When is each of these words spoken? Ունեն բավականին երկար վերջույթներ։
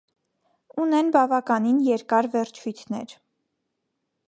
Ունեն 0.83 1.11
բավականին 1.17 1.77
երկար 1.89 2.31
վերջույթներ։ 2.37 3.17